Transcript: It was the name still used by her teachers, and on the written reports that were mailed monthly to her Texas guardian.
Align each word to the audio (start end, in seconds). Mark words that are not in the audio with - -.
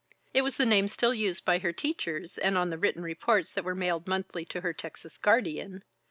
It 0.33 0.41
was 0.41 0.57
the 0.57 0.65
name 0.65 0.87
still 0.87 1.13
used 1.13 1.45
by 1.45 1.59
her 1.59 1.71
teachers, 1.71 2.39
and 2.39 2.57
on 2.57 2.71
the 2.71 2.77
written 2.79 3.03
reports 3.03 3.51
that 3.51 3.63
were 3.63 3.75
mailed 3.75 4.07
monthly 4.07 4.45
to 4.45 4.61
her 4.61 4.73
Texas 4.73 5.19
guardian. 5.19 5.83